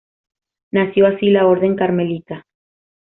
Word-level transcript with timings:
Nació 0.71 1.05
así 1.05 1.29
la 1.29 1.45
orden 1.45 1.75
carmelita. 1.75 2.47